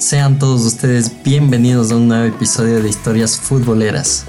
Sean 0.00 0.38
todos 0.38 0.62
ustedes 0.62 1.12
bienvenidos 1.22 1.92
a 1.92 1.96
un 1.96 2.08
nuevo 2.08 2.24
episodio 2.24 2.82
de 2.82 2.88
Historias 2.88 3.36
Futboleras, 3.38 4.24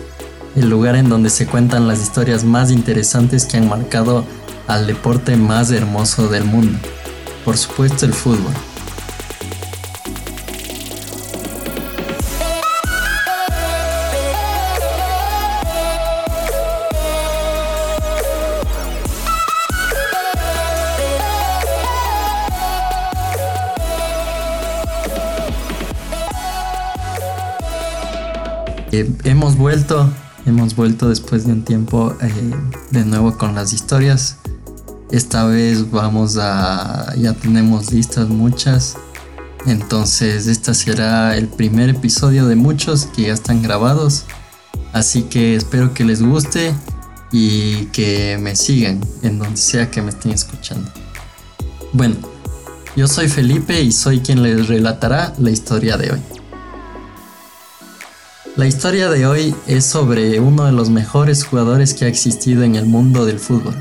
el 0.58 0.70
lugar 0.70 0.97
en 0.97 1.08
donde 1.08 1.29
se 1.29 1.47
cuentan 1.47 1.88
las 1.88 2.01
historias 2.01 2.44
más 2.44 2.71
interesantes 2.71 3.46
que 3.46 3.55
han 3.55 3.70
marcado 3.70 4.26
al 4.68 4.86
deporte 4.86 5.38
más 5.38 5.71
hermoso 5.71 6.28
del 6.28 6.44
mundo, 6.44 6.78
por 7.46 7.55
supuesto 7.55 8.05
el 8.05 8.13
fútbol. 8.13 8.52
Eh, 28.91 29.09
hemos 29.23 29.58
vuelto, 29.58 30.09
hemos 30.45 30.76
vuelto 30.76 31.08
después 31.08 31.45
de 31.45 31.54
un 31.54 31.63
tiempo 31.63 32.13
eh, 32.22 32.54
de 32.91 33.05
nuevo 33.05 33.38
con 33.38 33.55
las 33.55 33.72
historias. 33.72 34.38
Esta 35.12 35.45
vez 35.45 35.90
vamos 35.91 36.38
a, 36.38 37.14
ya 37.17 37.34
tenemos 37.34 37.94
listas 37.94 38.27
muchas. 38.27 38.98
Entonces 39.66 40.48
este 40.48 40.73
será 40.73 41.38
el 41.38 41.48
primer 41.48 41.90
episodio 41.90 42.48
de 42.48 42.55
muchos 42.55 43.05
que 43.16 43.23
ya 43.23 43.34
están 43.34 43.62
grabados. 43.62 44.26
Así 44.92 45.23
que 45.23 45.55
espero 45.55 45.94
que 45.94 46.03
les 46.03 46.22
guste 46.22 46.73
y 47.31 47.86
que 47.88 48.38
me 48.42 48.58
sigan 48.58 49.00
en 49.22 49.39
donde 49.39 49.55
sea 49.55 49.89
que 49.89 50.02
me 50.02 50.09
estén 50.09 50.34
escuchando. 50.34 50.92
Bueno, 51.94 52.16
yo 52.98 53.08
soy 53.08 53.30
Felipe 53.30 53.81
y 53.81 53.94
soy 53.94 54.20
quien 54.20 54.44
les 54.44 54.67
relatará 54.67 55.34
la 55.38 55.50
historia 55.50 55.95
de 55.95 56.12
hoy. 56.12 56.41
La 58.57 58.67
historia 58.67 59.09
de 59.09 59.25
hoy 59.25 59.55
es 59.66 59.85
sobre 59.85 60.41
uno 60.41 60.66
de 60.66 60.73
los 60.73 60.89
mejores 60.89 61.45
jugadores 61.45 61.94
que 61.94 62.03
ha 62.03 62.09
existido 62.09 62.63
en 62.63 62.75
el 62.75 62.85
mundo 62.85 63.25
del 63.25 63.39
fútbol, 63.39 63.73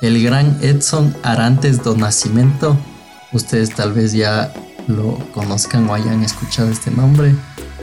el 0.00 0.22
gran 0.22 0.58
Edson 0.62 1.14
Arantes 1.22 1.82
do 1.82 1.94
Nascimento. 1.94 2.78
Ustedes 3.34 3.74
tal 3.74 3.92
vez 3.92 4.14
ya 4.14 4.50
lo 4.88 5.18
conozcan 5.34 5.90
o 5.90 5.94
hayan 5.94 6.22
escuchado 6.22 6.70
este 6.70 6.90
nombre, 6.90 7.34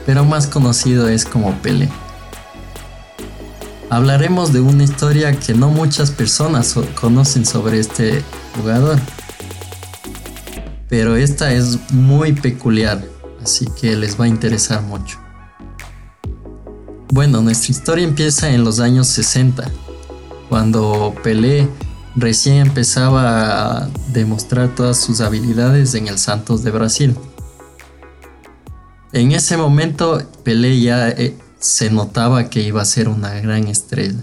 pero 0.04 0.24
más 0.24 0.48
conocido 0.48 1.08
es 1.08 1.24
como 1.24 1.54
Pelé. 1.62 1.88
Hablaremos 3.88 4.52
de 4.52 4.62
una 4.62 4.82
historia 4.82 5.38
que 5.38 5.54
no 5.54 5.68
muchas 5.68 6.10
personas 6.10 6.74
conocen 7.00 7.46
sobre 7.46 7.78
este 7.78 8.24
jugador, 8.56 8.98
pero 10.88 11.14
esta 11.14 11.52
es 11.52 11.78
muy 11.92 12.32
peculiar, 12.32 13.00
así 13.40 13.68
que 13.80 13.94
les 13.94 14.18
va 14.20 14.24
a 14.24 14.28
interesar 14.28 14.82
mucho. 14.82 15.19
Bueno, 17.12 17.42
nuestra 17.42 17.72
historia 17.72 18.04
empieza 18.04 18.50
en 18.50 18.62
los 18.62 18.78
años 18.78 19.08
60, 19.08 19.68
cuando 20.48 21.12
Pelé 21.24 21.68
recién 22.14 22.58
empezaba 22.58 23.82
a 23.82 23.90
demostrar 24.12 24.76
todas 24.76 24.98
sus 25.00 25.20
habilidades 25.20 25.96
en 25.96 26.06
el 26.06 26.18
Santos 26.18 26.62
de 26.62 26.70
Brasil. 26.70 27.16
En 29.12 29.32
ese 29.32 29.56
momento 29.56 30.22
Pelé 30.44 30.80
ya 30.80 31.08
eh, 31.08 31.36
se 31.58 31.90
notaba 31.90 32.48
que 32.48 32.62
iba 32.62 32.80
a 32.80 32.84
ser 32.84 33.08
una 33.08 33.34
gran 33.40 33.66
estrella. 33.66 34.20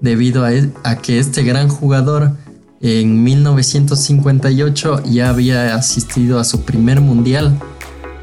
Debido 0.00 0.42
a, 0.42 0.54
e, 0.54 0.72
a 0.84 0.96
que 0.96 1.18
este 1.18 1.42
gran 1.42 1.68
jugador 1.68 2.32
en 2.80 3.22
1958 3.22 5.02
ya 5.04 5.28
había 5.28 5.74
asistido 5.74 6.40
a 6.40 6.44
su 6.44 6.62
primer 6.62 7.02
mundial 7.02 7.60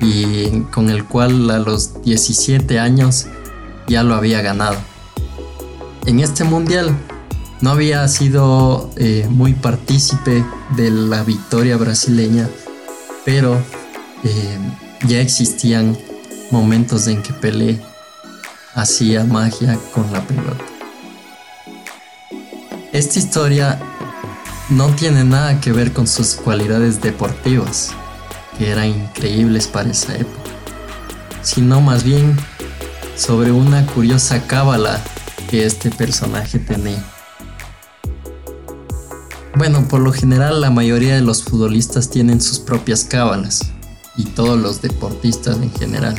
y 0.02 0.62
con 0.72 0.90
el 0.90 1.06
cual 1.06 1.50
a 1.52 1.60
los 1.60 2.02
17 2.04 2.80
años 2.80 3.28
ya 3.88 4.04
lo 4.04 4.16
había 4.16 4.42
ganado. 4.42 4.78
En 6.06 6.20
este 6.20 6.44
mundial 6.44 6.96
no 7.62 7.72
había 7.72 8.08
sido 8.08 8.90
eh, 8.98 9.28
muy 9.30 9.54
partícipe 9.54 10.44
de 10.76 10.90
la 10.90 11.24
victoria 11.24 11.78
brasileña, 11.78 12.50
pero 13.24 13.62
eh, 14.24 14.58
ya 15.08 15.20
existían 15.20 15.98
momentos 16.50 17.08
en 17.08 17.22
que 17.22 17.34
Pelé 17.34 17.80
hacía 18.74 19.24
magia 19.24 19.78
con 19.94 20.12
la 20.12 20.26
pelota. 20.26 20.66
Esta 22.92 23.20
historia 23.20 23.80
no 24.70 24.88
tiene 24.96 25.24
nada 25.24 25.62
que 25.62 25.72
ver 25.72 25.94
con 25.94 26.08
sus 26.08 26.36
cualidades 26.36 27.02
deportivas 27.02 27.92
que 28.58 28.70
eran 28.70 28.88
increíbles 28.88 29.68
para 29.68 29.90
esa 29.90 30.16
época, 30.16 30.52
sino 31.42 31.82
más 31.82 32.04
bien 32.04 32.36
sobre 33.16 33.52
una 33.52 33.86
curiosa 33.86 34.46
cábala 34.48 35.02
que 35.50 35.66
este 35.66 35.90
personaje 35.92 36.60
tenía. 36.60 37.04
Bueno, 39.56 39.88
por 39.88 40.00
lo 40.00 40.12
general 40.12 40.62
la 40.62 40.72
mayoría 40.72 41.16
de 41.16 41.22
los 41.22 41.44
futbolistas 41.44 42.10
tienen 42.10 42.42
sus 42.42 42.60
propias 42.60 43.04
cábalas 43.04 43.72
y 44.16 44.24
todos 44.24 44.60
los 44.60 44.82
deportistas 44.82 45.58
en 45.58 45.72
general. 45.74 46.16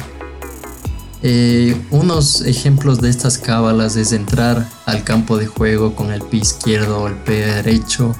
Eh, 1.25 1.81
unos 1.91 2.43
ejemplos 2.43 3.01
de 3.01 3.09
estas 3.09 3.39
cábalas 3.39 3.97
es 3.97 4.13
entrar 4.13 4.69
al 4.87 5.05
campo 5.05 5.39
de 5.39 5.47
juego 5.47 5.95
con 5.95 6.13
el 6.13 6.21
pie 6.23 6.41
izquierdo 6.41 7.03
o 7.03 7.09
el 7.09 7.15
pie 7.15 7.47
derecho 7.47 8.15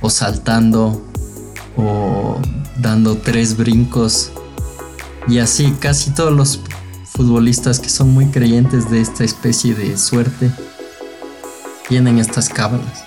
o 0.00 0.10
saltando 0.10 1.02
o 1.76 2.38
dando 2.76 3.16
tres 3.16 3.56
brincos. 3.56 4.30
Y 5.28 5.38
así 5.38 5.72
casi 5.78 6.10
todos 6.10 6.32
los 6.32 6.60
futbolistas 7.04 7.78
que 7.78 7.88
son 7.88 8.12
muy 8.12 8.26
creyentes 8.26 8.90
de 8.90 9.00
esta 9.00 9.24
especie 9.24 9.74
de 9.74 9.96
suerte 9.96 10.50
tienen 11.88 12.18
estas 12.18 12.48
cábalas. 12.48 13.04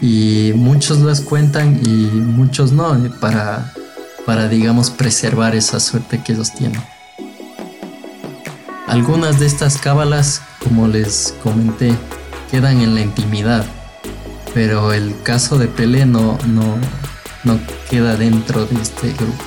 Y 0.00 0.52
muchos 0.56 0.98
las 1.00 1.20
cuentan 1.20 1.80
y 1.84 1.88
muchos 1.88 2.72
no, 2.72 2.94
eh, 2.96 3.10
para, 3.20 3.72
para 4.26 4.48
digamos 4.48 4.90
preservar 4.90 5.54
esa 5.54 5.80
suerte 5.80 6.22
que 6.22 6.32
ellos 6.32 6.52
tienen. 6.52 6.82
Algunas 8.86 9.40
de 9.40 9.46
estas 9.46 9.78
cábalas, 9.78 10.42
como 10.62 10.88
les 10.88 11.34
comenté, 11.42 11.94
quedan 12.50 12.80
en 12.80 12.94
la 12.94 13.00
intimidad, 13.00 13.64
pero 14.52 14.92
el 14.92 15.14
caso 15.22 15.58
de 15.58 15.68
Pelé 15.68 16.06
no, 16.06 16.38
no, 16.46 16.76
no 17.44 17.58
queda 17.90 18.16
dentro 18.16 18.66
de 18.66 18.80
este 18.80 19.12
grupo. 19.12 19.44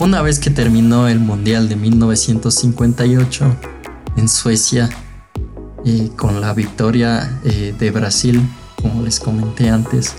Una 0.00 0.22
vez 0.22 0.38
que 0.38 0.50
terminó 0.50 1.08
el 1.08 1.20
Mundial 1.20 1.68
de 1.68 1.76
1958 1.76 3.56
en 4.16 4.28
Suecia, 4.28 4.88
eh, 5.84 6.10
con 6.16 6.40
la 6.40 6.52
victoria 6.52 7.40
eh, 7.44 7.74
de 7.78 7.90
Brasil, 7.90 8.40
como 8.80 9.02
les 9.02 9.20
comenté 9.20 9.70
antes, 9.70 10.14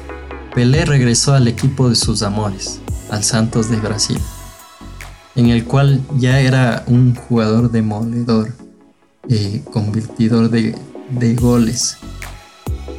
Pelé 0.53 0.85
regresó 0.85 1.33
al 1.33 1.47
equipo 1.47 1.89
de 1.89 1.95
sus 1.95 2.23
amores, 2.23 2.79
al 3.09 3.23
Santos 3.23 3.69
de 3.69 3.77
Brasil, 3.77 4.19
en 5.35 5.47
el 5.47 5.65
cual 5.65 6.01
ya 6.17 6.39
era 6.39 6.83
un 6.87 7.15
jugador 7.15 7.71
demoledor, 7.71 8.53
eh, 9.29 9.63
convertidor 9.71 10.49
de, 10.49 10.75
de 11.09 11.35
goles, 11.35 11.97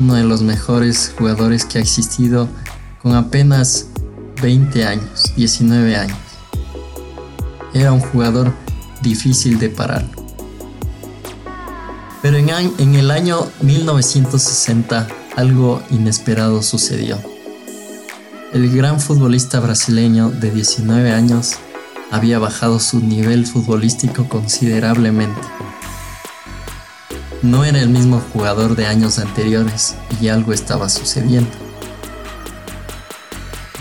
uno 0.00 0.14
de 0.14 0.25
los 0.25 0.42
mejores 0.42 1.12
jugadores 1.16 1.64
que 1.64 1.78
ha 1.78 1.80
existido 1.80 2.48
con 3.03 3.14
apenas 3.14 3.86
20 4.42 4.84
años, 4.84 5.32
19 5.36 5.97
años. 5.97 6.19
Era 7.75 7.92
un 7.92 8.00
jugador 8.00 8.53
difícil 9.03 9.58
de 9.58 9.69
parar. 9.70 10.08
Pero 12.22 12.36
en, 12.36 12.48
en, 12.50 12.94
el 12.94 13.10
año 13.10 13.48
1960 13.62 15.08
algo 15.36 15.82
inesperado 15.91 16.62
sucedió. 16.62 17.19
El 18.53 18.74
gran 18.74 19.00
futbolista 19.00 19.60
brasileño 19.60 20.30
de 20.30 20.50
19 20.50 21.10
años 21.10 21.54
había 22.10 22.38
bajado 22.38 22.78
su 22.78 23.00
nivel 23.00 23.47
futbolístico 23.47 24.28
considerablemente 24.28 25.41
no 27.42 27.65
era 27.65 27.80
el 27.80 27.89
mismo 27.89 28.22
jugador 28.33 28.77
de 28.77 28.86
años 28.86 29.18
anteriores 29.18 29.97
y 30.21 30.28
algo 30.28 30.53
estaba 30.53 30.89
sucediendo. 30.89 31.50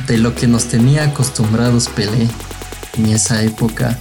De 0.08 0.18
lo 0.18 0.34
que 0.34 0.48
nos 0.48 0.66
tenía 0.66 1.06
acostumbrados 1.06 1.88
Pelé 1.88 2.28
en 2.98 3.06
esa 3.08 3.44
época 3.44 3.98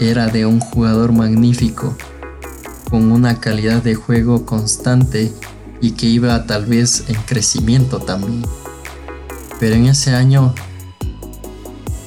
era 0.00 0.26
de 0.26 0.44
un 0.44 0.58
jugador 0.58 1.12
magnífico, 1.12 1.96
con 2.90 3.12
una 3.12 3.40
calidad 3.40 3.82
de 3.82 3.94
juego 3.94 4.44
constante 4.44 5.32
y 5.80 5.92
que 5.92 6.06
iba 6.06 6.46
tal 6.46 6.66
vez 6.66 7.04
en 7.08 7.14
crecimiento 7.22 8.00
también. 8.00 8.44
Pero 9.60 9.76
en 9.76 9.86
ese 9.86 10.14
año 10.14 10.52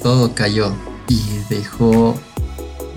todo 0.04 0.36
cayó 0.36 0.74
y 1.08 1.22
dejó 1.50 2.16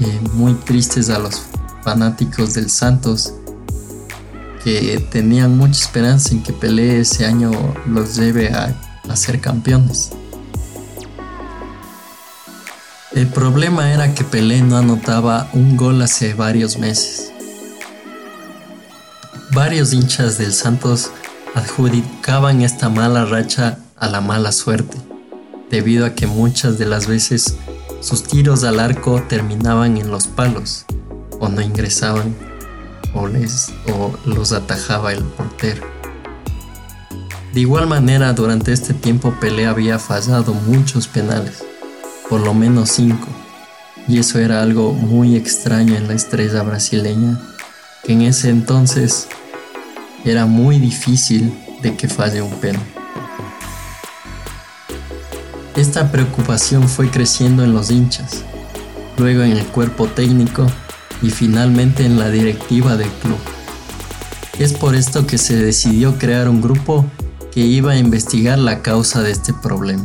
eh, 0.01 0.21
muy 0.33 0.55
tristes 0.55 1.09
a 1.09 1.21
los 1.21 1.43
fanáticos 1.83 2.55
del 2.55 2.69
Santos 2.69 3.35
que 4.63 4.99
tenían 5.11 5.57
mucha 5.57 5.83
esperanza 5.83 6.31
en 6.33 6.43
que 6.43 6.53
Pelé 6.53 7.01
ese 7.01 7.27
año 7.27 7.51
los 7.87 8.17
lleve 8.17 8.49
a, 8.49 8.75
a 9.09 9.17
ser 9.17 9.41
campeones. 9.41 10.11
El 13.13 13.27
problema 13.27 13.93
era 13.93 14.15
que 14.15 14.23
Pelé 14.23 14.63
no 14.63 14.77
anotaba 14.77 15.49
un 15.53 15.77
gol 15.77 16.01
hace 16.03 16.35
varios 16.35 16.79
meses. 16.79 17.33
Varios 19.53 19.93
hinchas 19.93 20.39
del 20.39 20.53
Santos 20.53 21.11
adjudicaban 21.55 22.63
esta 22.63 22.89
mala 22.89 23.25
racha 23.25 23.79
a 23.97 24.09
la 24.09 24.21
mala 24.21 24.53
suerte, 24.53 24.97
debido 25.71 26.07
a 26.07 26.15
que 26.15 26.27
muchas 26.27 26.79
de 26.79 26.87
las 26.87 27.09
veces 27.09 27.57
sus 28.01 28.23
tiros 28.23 28.63
al 28.63 28.79
arco 28.79 29.23
terminaban 29.29 29.97
en 29.97 30.11
los 30.11 30.29
palos, 30.29 30.87
o 31.41 31.49
no 31.49 31.61
ingresaban, 31.61 32.35
o, 33.15 33.29
los 34.27 34.53
atajaba 34.53 35.13
el 35.13 35.23
portero. 35.23 35.87
De 37.53 37.61
igual 37.61 37.87
manera, 37.87 38.33
durante 38.33 38.73
este 38.73 38.95
tiempo 38.95 39.35
Pelé 39.41 39.67
había 39.67 39.99
fallado 39.99 40.55
muchos 40.55 41.09
penales, 41.09 41.65
por 42.29 42.41
lo 42.41 42.55
menos 42.55 42.91
cinco, 42.91 43.27
y 44.07 44.19
eso 44.19 44.39
era 44.39 44.63
algo 44.63 44.93
muy 44.93 45.37
extraño 45.37 45.97
en 45.97 46.07
la 46.07 46.15
estrella 46.15 46.63
brasileña, 46.63 47.41
que 48.05 48.13
en 48.13 48.23
ese 48.23 48.51
entonces 48.51 49.27
era 50.25 50.47
muy 50.47 50.79
difícil 50.79 51.53
de 51.83 51.97
que 51.97 52.09
falle 52.09 52.43
un 52.43 52.55
penal. 52.61 52.83
Esta 55.77 56.13
preocupación 56.13 56.89
fue 56.89 57.11
creciendo 57.11 57.65
en 57.65 57.73
los 57.73 57.91
hinchas, 57.91 58.45
luego 59.17 59.43
en 59.43 59.53
el 59.53 59.67
cuerpo 59.67 60.07
técnico 60.07 60.67
y 61.23 61.31
finalmente 61.31 62.05
en 62.05 62.19
la 62.19 62.31
directiva 62.31 62.97
del 62.97 63.11
club. 63.11 63.39
Es 64.59 64.73
por 64.73 64.95
esto 64.95 65.27
que 65.27 65.39
se 65.39 65.57
decidió 65.57 66.19
crear 66.19 66.49
un 66.49 66.61
grupo 66.61 67.05
que 67.53 67.61
iba 67.61 67.93
a 67.93 67.97
investigar 67.97 68.59
la 68.59 68.83
causa 68.83 69.23
de 69.23 69.31
este 69.31 69.53
problema. 69.53 70.05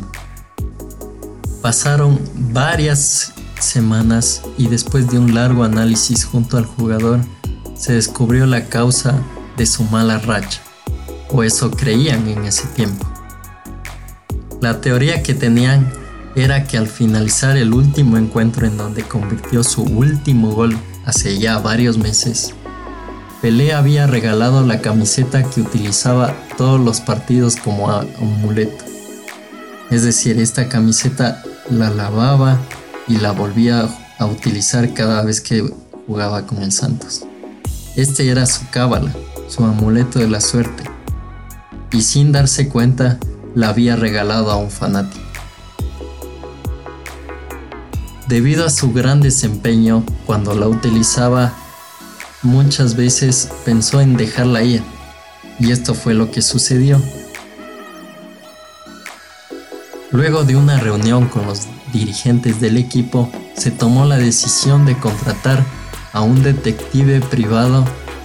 Pasaron 1.62 2.18
varias 2.52 3.32
semanas 3.60 4.42
y 4.58 4.68
después 4.68 5.10
de 5.10 5.18
un 5.18 5.34
largo 5.34 5.64
análisis 5.64 6.24
junto 6.24 6.56
al 6.56 6.64
jugador, 6.64 7.20
se 7.76 7.92
descubrió 7.92 8.46
la 8.46 8.66
causa 8.66 9.20
de 9.56 9.66
su 9.66 9.84
mala 9.84 10.18
racha, 10.18 10.60
o 11.30 11.42
eso 11.42 11.70
creían 11.70 12.28
en 12.28 12.44
ese 12.44 12.66
tiempo. 12.68 13.06
La 14.60 14.80
teoría 14.80 15.22
que 15.22 15.34
tenían 15.34 15.90
era 16.34 16.64
que 16.64 16.76
al 16.76 16.88
finalizar 16.88 17.56
el 17.56 17.72
último 17.72 18.16
encuentro 18.16 18.66
en 18.66 18.76
donde 18.76 19.02
convirtió 19.02 19.62
su 19.62 19.82
último 19.82 20.52
gol 20.52 20.76
hace 21.06 21.38
ya 21.38 21.58
varios 21.58 21.96
meses, 21.96 22.52
Pelé 23.40 23.72
había 23.72 24.06
regalado 24.06 24.66
la 24.66 24.80
camiseta 24.80 25.48
que 25.48 25.60
utilizaba 25.60 26.34
todos 26.56 26.80
los 26.80 27.00
partidos 27.00 27.56
como 27.56 27.90
amuleto. 27.90 28.84
Es 29.90 30.02
decir, 30.02 30.40
esta 30.40 30.68
camiseta 30.68 31.42
la 31.70 31.90
lavaba 31.90 32.58
y 33.06 33.18
la 33.18 33.30
volvía 33.32 33.88
a 34.18 34.26
utilizar 34.26 34.92
cada 34.94 35.22
vez 35.22 35.40
que 35.40 35.64
jugaba 36.06 36.46
con 36.46 36.62
el 36.62 36.72
Santos. 36.72 37.24
Este 37.94 38.28
era 38.28 38.46
su 38.46 38.68
cábala, 38.70 39.14
su 39.48 39.64
amuleto 39.64 40.18
de 40.18 40.28
la 40.28 40.40
suerte, 40.40 40.84
y 41.92 42.02
sin 42.02 42.32
darse 42.32 42.68
cuenta 42.68 43.18
la 43.54 43.68
había 43.68 43.96
regalado 43.96 44.50
a 44.50 44.56
un 44.56 44.70
fanático. 44.70 45.25
Debido 48.28 48.66
a 48.66 48.70
su 48.70 48.92
gran 48.92 49.20
desempeño, 49.20 50.04
cuando 50.24 50.52
la 50.54 50.66
utilizaba, 50.66 51.52
muchas 52.42 52.96
veces 52.96 53.48
pensó 53.64 54.00
en 54.00 54.16
dejarla 54.16 54.64
ir, 54.64 54.82
y 55.60 55.70
esto 55.70 55.94
fue 55.94 56.12
lo 56.12 56.32
que 56.32 56.42
sucedió. 56.42 57.00
Luego 60.10 60.42
de 60.42 60.56
una 60.56 60.78
reunión 60.78 61.28
con 61.28 61.46
los 61.46 61.68
dirigentes 61.92 62.60
del 62.60 62.78
equipo, 62.78 63.30
se 63.56 63.70
tomó 63.70 64.04
la 64.06 64.18
decisión 64.18 64.86
de 64.86 64.98
contratar 64.98 65.64
a 66.12 66.20
un 66.20 66.42
detective 66.42 67.20
privado 67.20 67.84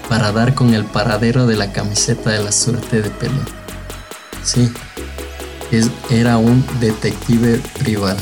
para 0.10 0.32
dar 0.32 0.56
con 0.56 0.74
el 0.74 0.84
paradero 0.84 1.46
de 1.46 1.58
la 1.58 1.72
camiseta 1.72 2.32
de 2.32 2.44
la 2.44 2.52
suerte 2.52 3.04
de 3.04 3.10
Pelé. 3.12 3.42
Sí, 4.44 4.72
era 6.10 6.38
un 6.38 6.66
detective 6.80 7.62
privado. 7.80 8.20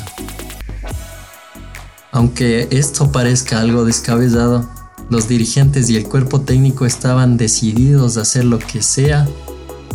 Aunque 2.12 2.68
esto 2.72 3.12
parezca 3.12 3.60
algo 3.60 3.86
descabellado, 3.86 4.68
los 5.10 5.28
dirigentes 5.28 5.90
y 5.90 5.98
el 5.98 6.08
cuerpo 6.08 6.42
técnico 6.42 6.86
estaban 6.86 7.38
decididos 7.38 8.18
a 8.18 8.22
hacer 8.22 8.46
lo 8.46 8.60
que 8.60 8.82
sea 8.82 9.28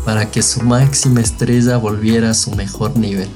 para 0.05 0.31
que 0.31 0.43
su 0.43 0.63
máxima 0.63 1.21
estrella 1.21 1.77
volviera 1.77 2.31
a 2.31 2.35
su 2.35 2.53
mejor 2.53 2.97
nivel. 2.97 3.29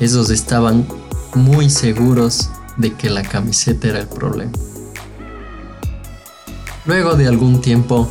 Esos 0.00 0.30
estaban 0.30 0.86
muy 1.34 1.70
seguros 1.70 2.50
de 2.76 2.94
que 2.94 3.08
la 3.08 3.22
camiseta 3.22 3.88
era 3.88 4.00
el 4.00 4.08
problema. 4.08 4.52
Luego 6.84 7.14
de 7.14 7.26
algún 7.26 7.62
tiempo, 7.62 8.10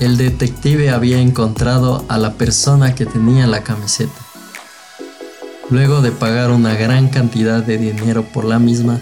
el 0.00 0.16
detective 0.16 0.90
había 0.90 1.20
encontrado 1.20 2.04
a 2.08 2.18
la 2.18 2.34
persona 2.34 2.94
que 2.94 3.06
tenía 3.06 3.46
la 3.46 3.62
camiseta. 3.62 4.25
Luego 5.68 6.00
de 6.00 6.12
pagar 6.12 6.52
una 6.52 6.74
gran 6.76 7.08
cantidad 7.08 7.60
de 7.60 7.76
dinero 7.76 8.22
por 8.22 8.44
la 8.44 8.60
misma, 8.60 9.00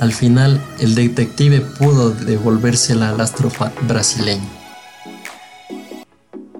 al 0.00 0.14
final 0.14 0.64
el 0.80 0.94
detective 0.94 1.60
pudo 1.60 2.10
devolvérsela 2.10 3.10
al 3.10 3.20
astro 3.20 3.50
brasileño. 3.86 4.48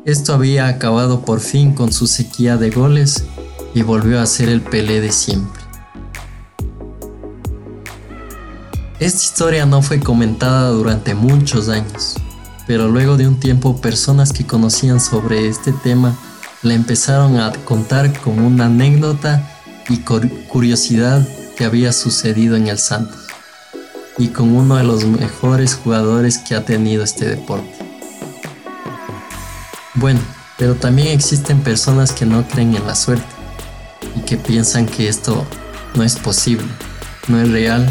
Esto 0.05 0.35
había 0.35 0.69
acabado 0.69 1.25
por 1.25 1.41
fin 1.41 1.73
con 1.73 1.93
su 1.93 2.07
sequía 2.07 2.59
de 2.59 2.71
goles 2.71 3.25
y 3.75 3.81
volvió 3.81 4.21
a 4.21 4.27
ser 4.27 4.51
el 4.51 4.61
Pelé 4.61 5.01
de 5.01 5.13
siempre. 5.13 5.63
Esta 9.01 9.23
historia 9.23 9.65
no 9.65 9.81
fue 9.81 10.01
comentada 10.01 10.69
durante 10.71 11.15
muchos 11.15 11.71
años, 11.71 12.17
pero 12.67 12.89
luego 12.89 13.17
de 13.17 13.27
un 13.27 13.41
tiempo 13.41 13.81
personas 13.81 14.31
que 14.31 14.47
conocían 14.47 15.01
sobre 15.01 15.49
este 15.49 15.73
tema 15.73 16.19
la 16.63 16.75
empezaron 16.75 17.39
a 17.39 17.53
contar 17.65 18.13
como 18.21 18.47
una 18.47 18.67
anécdota 18.67 19.49
y 19.89 19.99
curiosidad 19.99 21.27
que 21.57 21.65
había 21.65 21.93
sucedido 21.93 22.57
en 22.57 22.69
el 22.69 22.79
Santos 22.79 23.27
y 24.19 24.29
con 24.29 24.55
uno 24.55 24.77
de 24.77 24.85
los 24.85 25.05
mejores 25.05 25.75
jugadores 25.77 26.39
que 26.39 26.55
ha 26.55 26.65
tenido 26.65 27.05
este 27.05 27.29
deporte. 27.29 27.73
Bueno, 29.95 30.21
pero 30.57 30.75
también 30.75 31.09
existen 31.09 31.61
personas 31.61 32.13
que 32.13 32.27
no 32.27 32.47
creen 32.47 32.75
en 32.75 32.87
la 32.87 32.97
suerte 32.97 33.27
y 34.17 34.21
que 34.21 34.37
piensan 34.37 34.87
que 34.87 35.09
esto 35.09 35.47
no 35.95 36.03
es 36.03 36.17
posible, 36.17 36.67
no 37.29 37.41
es 37.41 37.51
real 37.51 37.89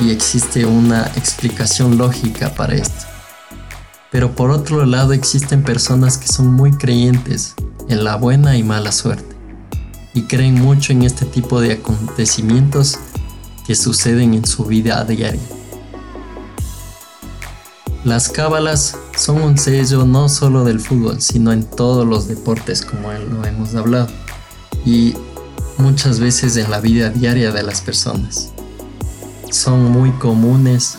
y 0.00 0.10
existe 0.10 0.64
una 0.64 1.02
explicación 1.16 1.98
lógica 1.98 2.54
para 2.54 2.74
esto. 2.74 3.06
Pero 4.10 4.34
por 4.34 4.50
otro 4.50 4.86
lado 4.86 5.12
existen 5.12 5.62
personas 5.62 6.18
que 6.18 6.28
son 6.28 6.52
muy 6.52 6.72
creyentes 6.72 7.54
en 7.88 8.04
la 8.04 8.16
buena 8.16 8.56
y 8.56 8.62
mala 8.62 8.92
suerte 8.92 9.34
y 10.14 10.22
creen 10.22 10.54
mucho 10.54 10.92
en 10.92 11.02
este 11.02 11.26
tipo 11.26 11.60
de 11.60 11.72
acontecimientos 11.72 12.98
que 13.66 13.74
suceden 13.74 14.34
en 14.34 14.46
su 14.46 14.64
vida 14.64 15.00
a 15.00 15.04
diario. 15.04 15.40
Las 18.04 18.28
cábalas 18.28 18.96
son 19.16 19.42
un 19.42 19.58
sello 19.58 20.04
no 20.04 20.28
solo 20.28 20.64
del 20.64 20.78
fútbol, 20.78 21.20
sino 21.20 21.52
en 21.52 21.64
todos 21.64 22.06
los 22.06 22.28
deportes 22.28 22.82
como 22.82 23.12
lo 23.12 23.44
hemos 23.44 23.74
hablado 23.74 24.08
y 24.84 25.14
muchas 25.78 26.20
veces 26.20 26.56
en 26.56 26.70
la 26.70 26.80
vida 26.80 27.10
diaria 27.10 27.50
de 27.50 27.62
las 27.62 27.80
personas 27.80 28.50
son 29.50 29.90
muy 29.92 30.10
comunes 30.12 30.98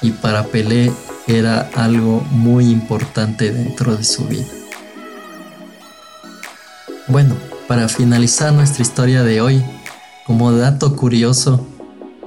y 0.00 0.12
para 0.12 0.44
Pelé 0.44 0.92
era 1.26 1.68
algo 1.74 2.20
muy 2.30 2.70
importante 2.70 3.52
dentro 3.52 3.96
de 3.96 4.04
su 4.04 4.24
vida. 4.24 4.46
Bueno, 7.08 7.34
para 7.66 7.88
finalizar 7.88 8.52
nuestra 8.52 8.82
historia 8.82 9.22
de 9.22 9.40
hoy, 9.40 9.64
como 10.26 10.52
dato 10.52 10.94
curioso, 10.94 11.66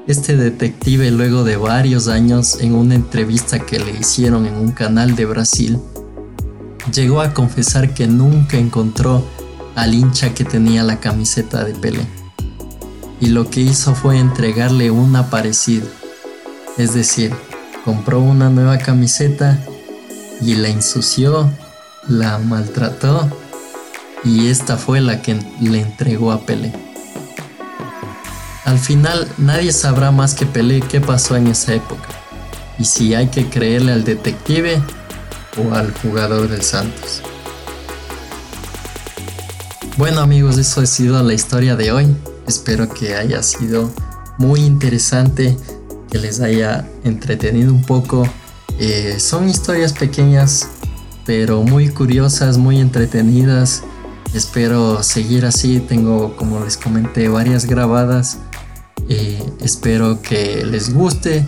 este 0.08 0.36
detective 0.36 1.12
luego 1.12 1.44
de 1.44 1.56
varios 1.56 2.08
años 2.08 2.58
en 2.62 2.74
una 2.74 2.96
entrevista 2.96 3.60
que 3.60 3.78
le 3.78 3.92
hicieron 3.92 4.48
en 4.48 4.56
un 4.56 4.72
canal 4.72 5.16
de 5.16 5.26
Brasil, 5.26 5.80
llegó 6.92 7.22
a 7.22 7.36
confesar 7.36 7.94
que 7.94 8.08
nunca 8.08 8.58
encontró 8.58 9.24
al 9.76 9.94
hincha 9.94 10.34
que 10.34 10.46
tenía 10.46 10.82
la 10.82 11.00
camiseta 11.00 11.64
de 11.64 11.76
Pelé 11.76 12.08
y 13.20 13.28
lo 13.28 13.52
que 13.52 13.62
hizo 13.62 13.94
fue 13.94 14.18
entregarle 14.18 14.90
una 14.90 15.30
parecida. 15.30 15.86
Es 16.80 16.96
decir, 16.96 17.32
compró 17.86 18.20
una 18.20 18.50
nueva 18.50 18.80
camiseta 18.80 19.64
y 20.42 20.56
la 20.56 20.70
ensució, 20.70 21.52
la 22.08 22.40
maltrató 22.40 23.30
y 24.24 24.48
esta 24.48 24.78
fue 24.78 25.02
la 25.02 25.22
que 25.22 25.40
le 25.60 25.82
entregó 25.82 26.32
a 26.32 26.42
Pelé. 26.42 26.72
Al 28.66 28.78
final 28.80 29.28
nadie 29.38 29.72
sabrá 29.72 30.12
más 30.12 30.34
que 30.34 30.46
Pelé 30.46 30.82
qué 30.82 31.02
pasó 31.02 31.36
en 31.36 31.48
esa 31.48 31.74
época 31.74 32.08
y 32.78 32.86
si 32.86 33.14
hay 33.14 33.28
que 33.28 33.48
creerle 33.48 33.92
al 33.92 34.04
detective 34.04 34.82
o 35.58 35.74
al 35.74 35.94
jugador 35.94 36.48
del 36.48 36.62
Santos. 36.62 37.22
Bueno 39.98 40.22
amigos, 40.22 40.58
eso 40.58 40.82
ha 40.82 40.86
sido 40.86 41.22
la 41.22 41.34
historia 41.34 41.76
de 41.76 41.92
hoy. 41.92 42.16
Espero 42.48 42.90
que 42.90 43.16
haya 43.16 43.44
sido 43.44 43.92
muy 44.38 44.62
interesante, 44.62 45.58
que 46.10 46.18
les 46.18 46.40
haya 46.40 46.88
entretenido 47.04 47.74
un 47.74 47.84
poco. 47.84 48.28
Eh, 48.80 49.18
son 49.20 49.48
historias 49.48 49.94
pequeñas, 49.94 50.68
pero 51.26 51.62
muy 51.62 51.90
curiosas, 51.90 52.58
muy 52.58 52.80
entretenidas. 52.80 53.84
Espero 54.34 55.04
seguir 55.04 55.46
así. 55.46 55.80
Tengo, 55.80 56.36
como 56.38 56.64
les 56.64 56.78
comenté, 56.78 57.28
varias 57.28 57.66
grabadas. 57.66 58.38
Eh, 59.10 59.44
espero 59.60 60.22
que 60.22 60.64
les 60.66 60.94
guste, 60.94 61.46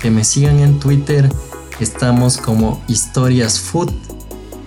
que 0.00 0.10
me 0.10 0.22
sigan 0.22 0.58
en 0.60 0.78
Twitter. 0.78 1.30
Estamos 1.80 2.36
como 2.36 2.82
Historias 2.88 3.58
Food 3.58 3.90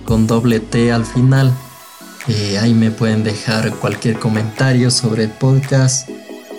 con 0.04 0.26
doble 0.26 0.58
T 0.58 0.90
al 0.90 1.06
final. 1.06 1.52
Eh, 2.26 2.58
ahí 2.58 2.74
me 2.74 2.90
pueden 2.90 3.22
dejar 3.22 3.72
cualquier 3.76 4.18
comentario 4.18 4.90
sobre 4.90 5.24
el 5.24 5.30
podcast. 5.30 6.08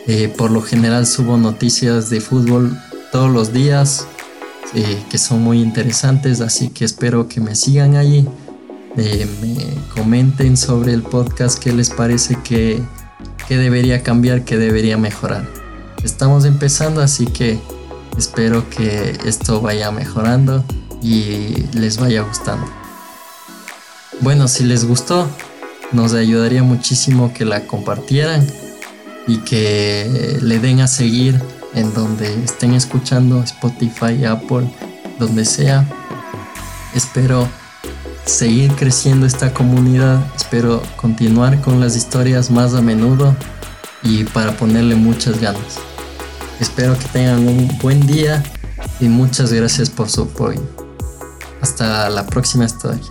Eh, 0.08 0.34
por 0.36 0.50
lo 0.50 0.62
general 0.62 1.06
subo 1.06 1.38
noticias 1.38 2.10
de 2.10 2.22
fútbol 2.22 2.78
todos 3.12 3.30
los 3.30 3.54
días 3.54 4.08
que 5.10 5.18
son 5.18 5.42
muy 5.42 5.62
interesantes, 5.62 6.40
así 6.40 6.70
que 6.70 6.86
espero 6.86 7.28
que 7.28 7.42
me 7.42 7.56
sigan 7.56 7.98
allí. 7.98 8.26
Me 8.96 9.78
comenten 9.96 10.58
sobre 10.58 10.94
el 10.94 11.02
podcast 11.02 11.60
qué 11.60 11.72
les 11.72 11.90
parece 11.90 12.38
que, 12.44 12.82
que 13.48 13.58
debería 13.58 14.04
cambiar, 14.04 14.44
que 14.44 14.58
debería 14.58 14.98
mejorar. 14.98 15.48
Estamos 16.04 16.46
empezando, 16.46 17.02
así 17.02 17.26
que 17.26 17.60
espero 18.18 18.70
que 18.70 19.18
esto 19.26 19.62
vaya 19.62 19.92
mejorando 19.92 20.64
y 21.02 21.68
les 21.74 21.98
vaya 21.98 22.22
gustando. 22.22 22.68
Bueno, 24.22 24.48
si 24.48 24.64
les 24.64 24.86
gustó, 24.86 25.28
nos 25.92 26.14
ayudaría 26.14 26.64
muchísimo 26.64 27.34
que 27.34 27.46
la 27.46 27.66
compartieran 27.68 28.46
y 29.28 29.38
que 29.40 30.38
le 30.42 30.60
den 30.60 30.82
a 30.82 30.88
seguir 30.88 31.42
en 31.74 31.94
donde 31.94 32.44
estén 32.44 32.74
escuchando 32.74 33.42
Spotify, 33.44 34.26
Apple, 34.26 34.70
donde 35.20 35.46
sea. 35.46 35.88
Espero 36.94 37.48
seguir 38.32 38.74
creciendo 38.76 39.26
esta 39.26 39.54
comunidad, 39.54 40.26
espero 40.36 40.82
continuar 40.96 41.60
con 41.62 41.80
las 41.80 41.96
historias 41.96 42.50
más 42.50 42.74
a 42.74 42.82
menudo 42.82 43.36
y 44.04 44.24
para 44.24 44.56
ponerle 44.56 44.96
muchas 44.96 45.40
ganas. 45.40 45.80
Espero 46.60 46.98
que 46.98 47.06
tengan 47.06 47.46
un 47.48 47.78
buen 47.80 48.08
día 48.08 48.42
y 49.00 49.10
muchas 49.10 49.52
gracias 49.52 49.90
por 49.90 50.10
su 50.10 50.24
apoyo. 50.24 50.62
Hasta 51.62 52.10
la 52.10 52.26
próxima 52.26 52.66
historia. 52.66 53.04